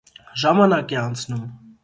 Ժամանակ 0.43 0.95
է 0.95 0.99
անցնում։ 1.03 1.47